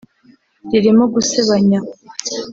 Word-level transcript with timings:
ririmo 0.71 1.05
gusebanya 1.13 1.79